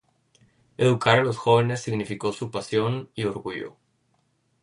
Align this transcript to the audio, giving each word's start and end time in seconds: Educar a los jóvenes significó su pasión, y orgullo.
Educar 0.79 1.19
a 1.19 1.23
los 1.23 1.37
jóvenes 1.37 1.83
significó 1.83 2.33
su 2.33 2.49
pasión, 2.49 3.11
y 3.13 3.25
orgullo. 3.25 3.77